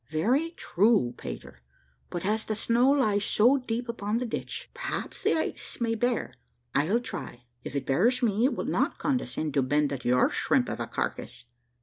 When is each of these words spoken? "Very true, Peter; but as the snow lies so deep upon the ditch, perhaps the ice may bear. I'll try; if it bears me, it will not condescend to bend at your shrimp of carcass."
"Very 0.09 0.49
true, 0.57 1.13
Peter; 1.15 1.59
but 2.09 2.25
as 2.25 2.45
the 2.45 2.55
snow 2.55 2.89
lies 2.89 3.23
so 3.23 3.57
deep 3.59 3.87
upon 3.87 4.17
the 4.17 4.25
ditch, 4.25 4.71
perhaps 4.73 5.21
the 5.21 5.37
ice 5.37 5.79
may 5.79 5.93
bear. 5.93 6.33
I'll 6.73 6.99
try; 6.99 7.43
if 7.63 7.75
it 7.75 7.85
bears 7.85 8.23
me, 8.23 8.45
it 8.45 8.55
will 8.55 8.65
not 8.65 8.97
condescend 8.97 9.53
to 9.53 9.61
bend 9.61 9.93
at 9.93 10.03
your 10.03 10.29
shrimp 10.29 10.69
of 10.69 10.79
carcass." 10.89 11.45